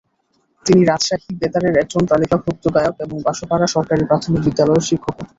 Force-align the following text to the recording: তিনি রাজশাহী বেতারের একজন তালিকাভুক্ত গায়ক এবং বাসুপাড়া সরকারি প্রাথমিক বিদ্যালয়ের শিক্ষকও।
তিনি 0.65 0.81
রাজশাহী 0.85 1.29
বেতারের 1.41 1.75
একজন 1.77 2.03
তালিকাভুক্ত 2.11 2.63
গায়ক 2.75 2.95
এবং 2.99 3.17
বাসুপাড়া 3.25 3.67
সরকারি 3.67 4.03
প্রাথমিক 4.05 4.41
বিদ্যালয়ের 4.45 4.87
শিক্ষকও। 4.89 5.23